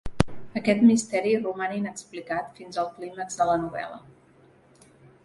[0.59, 4.01] Aquest misteri roman inexplicat fins el clímax de la novel·la.